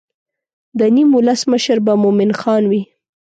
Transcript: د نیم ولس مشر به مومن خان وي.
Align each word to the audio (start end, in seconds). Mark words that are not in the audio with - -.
د 0.79 0.81
نیم 0.95 1.09
ولس 1.17 1.41
مشر 1.51 1.77
به 1.85 1.93
مومن 2.03 2.31
خان 2.39 2.63
وي. 2.71 2.81